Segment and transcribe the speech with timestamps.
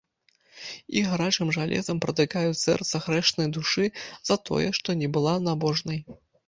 [1.01, 3.83] І гарачым жалезам пратыкаюць сэрца грэшнай душы
[4.33, 5.99] за тое, што не была набожнай.